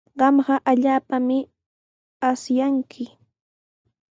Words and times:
Kayqa 0.19 0.55
allaapami 0.71 1.37
asyaakun. 2.29 3.09